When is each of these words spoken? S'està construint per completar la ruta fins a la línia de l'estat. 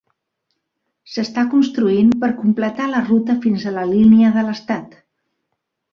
S'està 1.15 1.43
construint 1.51 2.09
per 2.23 2.31
completar 2.39 2.89
la 2.95 3.03
ruta 3.11 3.39
fins 3.47 3.67
a 3.69 3.75
la 3.79 3.87
línia 3.95 4.35
de 4.39 4.49
l'estat. 4.49 5.01